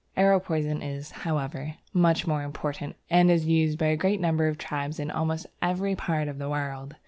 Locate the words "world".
6.49-6.95